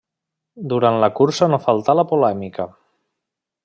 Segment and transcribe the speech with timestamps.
[0.73, 2.71] Durant la cursa no faltà la polèmica.